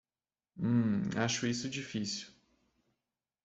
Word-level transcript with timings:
Hum, 0.57 1.01
acho 1.15 1.45
isso 1.45 1.69
difícil. 1.69 2.31